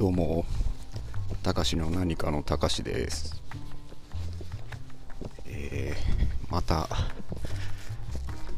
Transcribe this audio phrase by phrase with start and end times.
[0.00, 0.46] どうも、
[1.42, 3.42] たかしの何かのたかしです。
[5.44, 6.88] えー、また、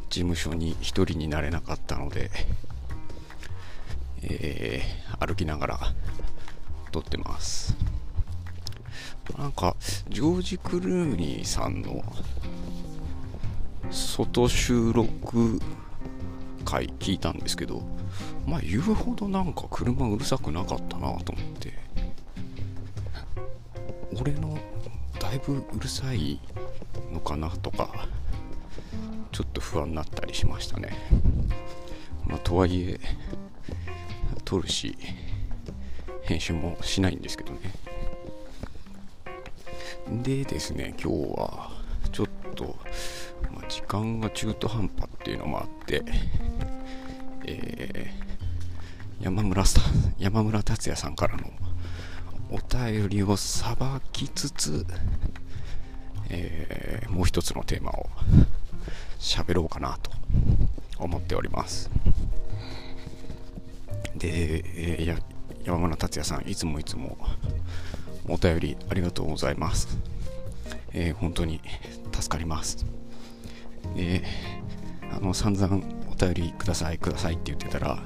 [0.09, 2.31] 事務所に一人になれなかったので、
[4.21, 5.79] えー、歩きながら
[6.93, 7.75] 撮ってます。
[9.37, 9.75] なんか、
[10.07, 12.05] ジョージ・クルーニーさんの
[13.91, 15.59] 外収録
[16.63, 17.83] 回聞いたんですけど、
[18.45, 21.83] まあ言うほどなんか車うるさくなかったなと思って。
[24.21, 24.57] 俺の
[25.19, 26.39] だいぶうるさい
[27.11, 28.07] のかなとか
[29.31, 30.95] ちょっと不安になったりしましたね。
[32.27, 32.99] まあとはいえ
[34.45, 34.95] 撮るし
[36.23, 37.59] 編集もしないんですけどね。
[40.21, 41.71] でですね今日は
[42.11, 42.77] ちょっと、
[43.51, 46.03] まあ、時間が中途半端っていうのもあって
[47.45, 48.32] えー
[49.23, 49.83] 山村さん
[50.19, 51.43] 山村達也さんからの
[52.51, 54.85] お便りをさばきつつ、
[56.29, 58.09] えーもう一つのテーマを
[59.19, 60.11] 喋ろうかなと
[60.99, 61.89] 思っております。
[64.17, 65.23] で、えー
[65.63, 67.17] 山村達也さんいつもいつも
[68.27, 69.97] お便りありがとうございます、
[70.91, 71.61] えー本当に
[72.11, 72.85] 助かります。
[73.95, 74.21] で
[75.13, 75.81] あの散々
[76.23, 77.99] 便りくださいくださいって言ってたら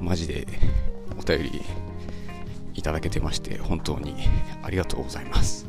[0.00, 0.46] マジで
[1.18, 1.62] お便り
[2.74, 4.14] いただけてまして本当に
[4.62, 5.66] ありがとうございます。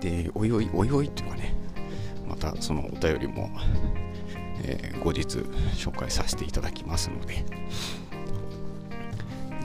[0.00, 1.54] でおいおいおいおいっていうかね
[2.28, 3.50] またそのお便りも、
[4.64, 5.38] えー後日
[5.76, 7.44] 紹介させていただきますので。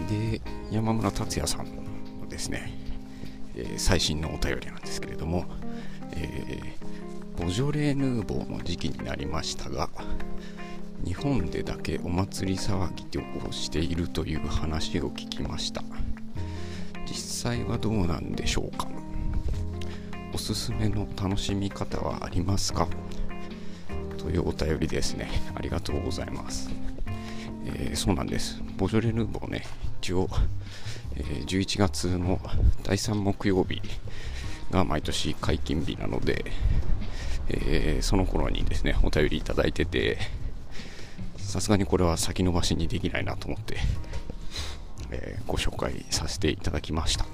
[0.10, 2.72] で山村達也さんのですね、
[3.56, 5.46] えー最新のお便りなんですけれども、
[6.14, 6.82] えー
[7.44, 9.90] ボジョレ・ヌーボーの時期になりましたが
[11.04, 15.84] 日本でだけお祭り騒ぎをしているという話を聞きました。
[17.06, 18.88] 実際はどうなんでしょうか。
[20.34, 22.88] おすすめの楽しみ方はありますか？
[24.18, 25.30] というお便りですね。
[25.56, 26.70] ありがとうございます、
[27.66, 28.62] えーそうなんです。
[28.78, 29.64] ボジョレ・ヌーボーね。
[30.02, 30.30] 一応、
[31.16, 32.40] えー11月の
[32.84, 33.82] 第3木曜日
[34.70, 36.46] が毎年解禁日なので、
[37.50, 40.18] えーその頃にですねお便りいただいてて
[41.52, 43.76] さすがにこれは先延ばしにできないなと思って、
[45.12, 47.26] えーご紹介させていただきました。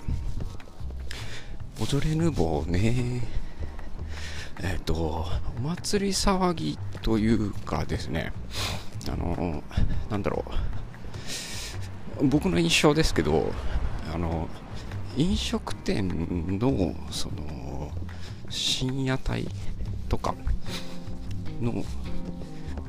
[1.77, 3.21] ボジョレ・ヌーボーね。
[4.63, 5.27] えっ、と
[5.59, 8.33] お祭り騒ぎというかですね
[9.07, 9.63] あの
[10.09, 10.43] なんだろ
[12.19, 12.27] う。
[12.27, 13.53] 僕の印象ですけど
[14.11, 14.49] あの
[15.15, 17.91] 飲食店のその
[18.49, 19.47] 深夜帯
[20.09, 20.33] とか
[21.61, 21.85] の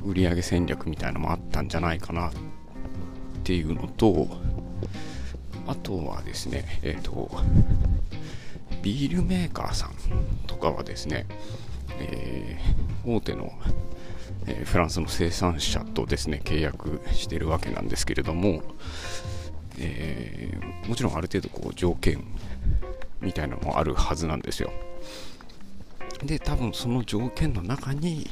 [0.03, 2.31] 売上戦略みたいなのもあったんじゃないかなっ
[3.43, 4.27] ていうのと
[5.67, 7.29] あとはですねえっ、と
[8.81, 9.91] ビールメーカーさん
[10.47, 11.25] とかはですね、
[11.99, 13.51] えー大手の、
[14.45, 18.61] えーフランスの生産者とですね契約してるわけなんですけれども、
[19.77, 22.23] えーもちろんある程度こう条件
[23.21, 24.71] みたいなのもあるはずなんですよ。
[26.23, 28.27] で多分その条件の中に、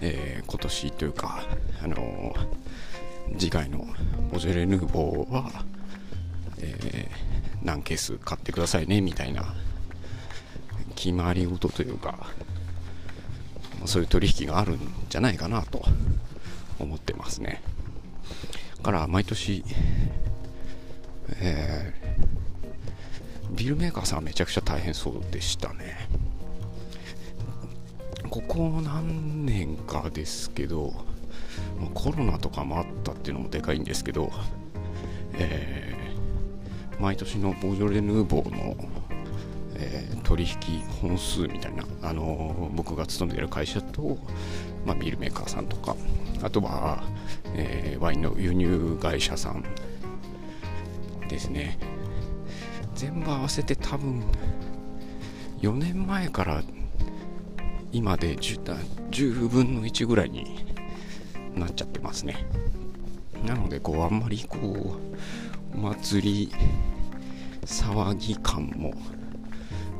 [0.00, 1.42] えー今年というか、
[1.82, 2.58] あのー
[3.38, 3.84] 次回の
[4.32, 5.64] ボジョレ・ヌーボーは、
[6.60, 9.54] えー何ケース買ってくださいねみたいな
[10.94, 12.26] 決まり事というか、
[13.84, 14.78] そういう取引があるん
[15.08, 15.82] じゃないかなと
[16.78, 17.60] 思ってますね。
[18.82, 19.64] から毎年、
[21.40, 22.08] えー
[23.50, 26.08] ビルメーカーさんはめちゃくちゃ大変そうでしたね。
[28.30, 30.92] ここ何年かですけど
[31.80, 34.30] まあコロナとかもあったっていうのもでかいんですけど、
[35.34, 35.98] えー
[37.00, 38.76] 毎年のボージョレ・ヌーボーの、
[39.76, 44.18] えー取引本数みたいな、あのー僕が勤めてる会社と、
[44.84, 45.94] まあ、ビールメーカーさんとか
[46.42, 47.04] あとは、
[47.54, 49.64] えーワインの輸入会社さん
[51.28, 51.78] ですね。
[52.94, 54.24] 全部合わせて多分
[55.60, 56.62] 4年前から
[57.92, 58.76] 今で 10,
[59.10, 60.64] 10分の1ぐらいに
[61.54, 62.46] なっちゃってますね。
[63.46, 64.58] なのでこうあんまりこ
[65.74, 66.52] うお祭り
[67.64, 68.94] 騒ぎ感も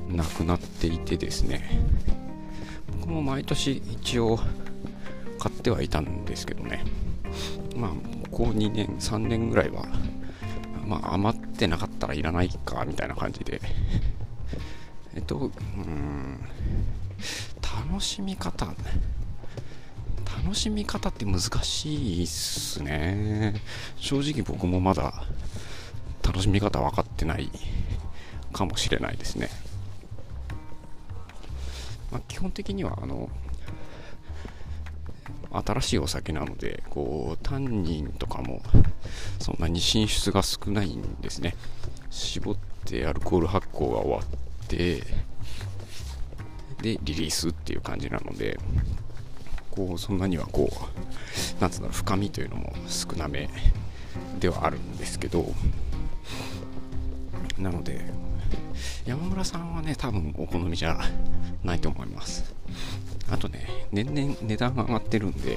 [0.09, 1.81] なくなっていてですね。
[3.01, 4.39] 僕も毎年一応
[5.39, 6.85] 買ってはいたんですけどね。
[7.77, 7.91] まあ
[8.31, 9.87] ここ2年3年ぐらいは
[10.87, 13.61] まあ余ってなかったらいらないかみたいな感じで。
[15.15, 16.41] えっとうん。
[17.79, 23.61] 楽しみ方楽しみ方って難しいっすね。
[23.97, 25.25] 正直僕もまだ
[26.23, 27.51] 楽しみ方分かってない
[28.53, 29.49] かもしれないですね、
[32.11, 33.31] まあ、基本的にはあの
[35.53, 38.61] 新しいお酒なのでこうタンニンとかも
[39.39, 41.55] そんなに進出が少ないんですね。
[42.11, 45.03] 絞ってアルコール発酵が終わって
[46.83, 48.59] でリリースっていう感じなので
[49.71, 53.49] こうそんなにはこうなんつうんだろう深みというのも少なめ
[54.41, 55.47] ではあるんですけど
[57.59, 58.01] なので
[59.05, 60.99] 山村さんはね多分お好みじゃ
[61.65, 62.55] ないと思います。
[63.31, 65.57] あとね年々値段が上がってるんで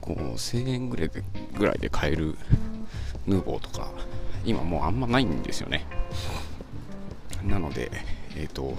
[0.00, 1.22] こう1000円ぐらいで
[1.56, 2.36] ぐらいで買える
[3.26, 3.88] ヌーボーとか
[4.44, 5.84] 今もうあんまないんですよね。
[7.44, 7.90] なので
[8.36, 8.76] えっ、ー、と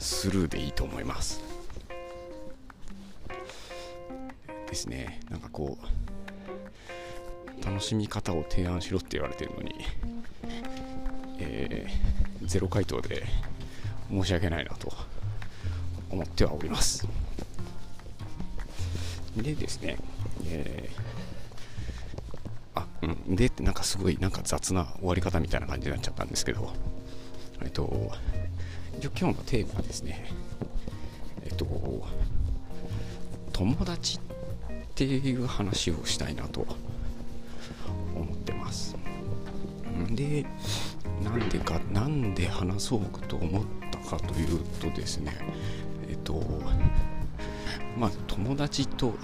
[0.00, 1.40] スルーでいいと思います。
[4.68, 5.20] ですね。
[5.30, 9.74] なんかこう楽しみ方を提案しろって言われてるのに
[11.40, 13.24] えー、ゼロ回答で
[14.10, 14.92] 申し訳ないなと
[16.10, 17.06] 思ってはおります。
[19.36, 19.96] でですね、
[20.46, 26.72] えー、あうんでなんかすごいなんか雑な終わり方みたいな感じになっちゃったんですけど
[27.62, 28.12] えっと
[28.98, 30.30] 今日のテーマはですね
[31.44, 31.66] えっと
[33.52, 34.20] 友達っ
[34.94, 36.66] ていう話をしたいなと
[38.14, 38.96] 思ってます。
[40.10, 40.46] で
[41.22, 45.36] なんでかなんで話そうかと思ったかというとですね
[46.08, 46.42] えっと
[47.98, 49.14] まあ友達と、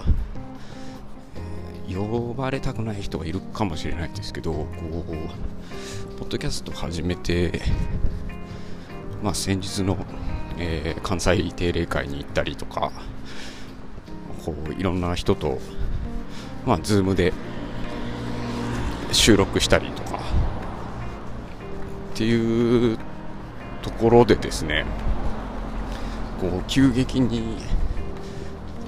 [1.91, 7.61] 呼ばれたくない人がいるかもしれないんですけどこうポッドキャスト始めて
[9.27, 9.97] まあ先日の、
[10.57, 12.93] えー、関西定例会に行ったりとか
[14.45, 15.59] こういろんな人と
[16.65, 17.33] まあ Zoom で
[19.11, 20.21] 収録したりとか
[22.13, 22.97] っていう
[23.81, 24.85] ところでですね
[26.39, 27.57] こう急激に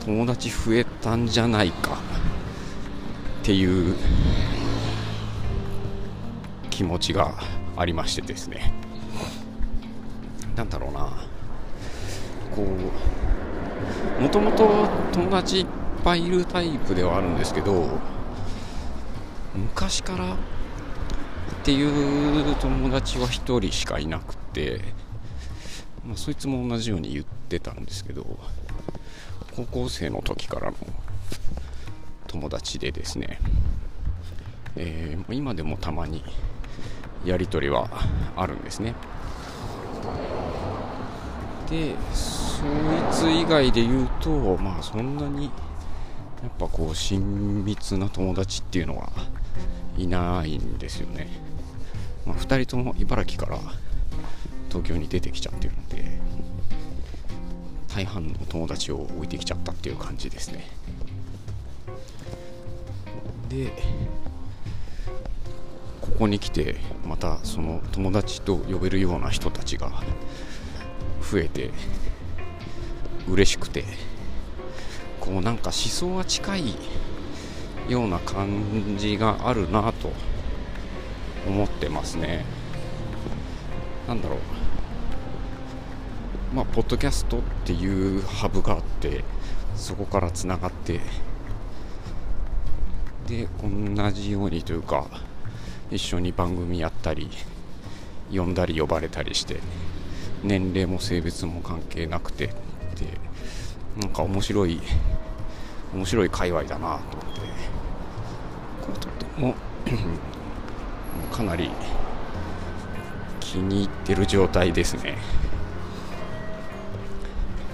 [0.06, 1.98] 友達増えたんじゃないか
[3.42, 3.94] っていう
[6.70, 7.34] 気持ちが
[7.76, 8.89] ありましてですね。
[10.60, 11.10] なんだろうな。
[12.54, 12.66] こ
[14.20, 15.66] うもともと友達いっ
[16.04, 17.88] ぱいいるタイプではあるんですけど
[19.56, 20.38] 昔からっ
[21.64, 24.82] ていう友達は1人しかいなくて、
[26.06, 28.26] まあ、そいつも同じように言ってたんですけど
[29.56, 30.78] 高校生の時からの
[32.28, 33.40] 友達でですね、
[34.76, 36.22] えー、今でもたまに
[37.24, 37.90] やり取りは
[38.36, 38.94] あるんですね。
[41.70, 42.68] でそい
[43.12, 45.50] つ以外で言うとまあそんなにや
[46.48, 49.10] っぱこう親密な友達っていうのは
[49.98, 51.28] いないんですよね、
[52.26, 53.60] まあ、2人とも茨城から
[54.70, 56.20] 東京に出てきちゃってるので
[57.94, 60.68] 大半の友達を置いてきちゃったっていう感じですね。
[63.50, 63.74] で
[66.02, 66.76] ここに来て
[67.06, 69.92] またその友達と呼べるような人たちが
[71.32, 71.72] 増えて
[73.28, 73.84] 嬉しくて。
[75.30, 76.76] こうなんか思想が近い
[77.88, 80.12] ような感じがあるなと
[81.48, 82.46] 思ってますね。
[84.08, 84.40] なんだろう。
[86.56, 89.24] まあ、ポッドキャストっていうハブがあって
[89.76, 91.00] そこからつながって
[93.28, 95.06] で同じようにというか
[95.92, 97.30] 一緒に番組やったり
[98.34, 99.60] 呼んだり呼ばれたりして
[100.44, 102.54] 年齢も性別も関係なくてで
[103.98, 104.80] なんか面白い
[105.94, 107.42] 面白い界隈だなと思って
[108.82, 109.56] これとっても
[111.32, 111.70] かなり
[113.40, 115.18] 気に入ってる状態ですね。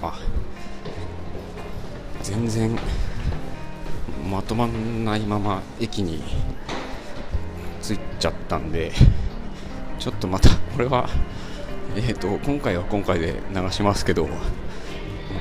[0.02, 0.18] あ
[2.22, 2.76] 全然
[4.30, 6.22] まとまんないまま駅に
[7.82, 8.92] 着いちゃったんで
[9.98, 11.08] ちょっとまたこれは
[11.94, 14.32] えっ、ー、と今回は今回で流しますけどま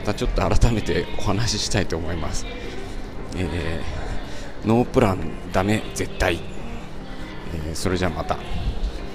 [0.05, 2.45] たちょっと改めてお話ししたいと思います。
[3.37, 6.39] えー、ノープランダメ絶対、
[7.53, 8.37] えー、それじゃあまた。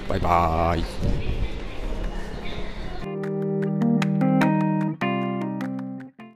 [0.09, 1.40] バイバーイ。